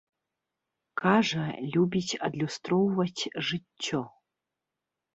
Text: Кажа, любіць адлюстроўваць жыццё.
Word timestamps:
Кажа, 1.01 1.43
любіць 1.77 2.19
адлюстроўваць 2.31 3.23
жыццё. 3.51 4.07